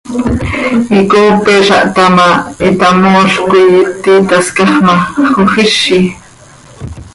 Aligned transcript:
Icoopeza 0.99 1.75
htá 1.83 2.05
ma, 2.15 2.27
hitamoolc 2.63 3.33
coi 3.49 3.67
iti 3.83 4.13
tascax 4.29 4.69
ma, 4.85 4.95
xojizi. 5.51 6.01